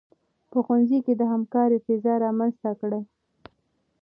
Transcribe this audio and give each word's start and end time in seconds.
په 0.51 0.57
ښوونځي 0.65 0.99
کې 1.05 1.13
د 1.17 1.21
همکارۍ 1.31 1.77
فضا 1.85 2.13
رامنځته 2.25 2.71
کړئ. 2.81 3.01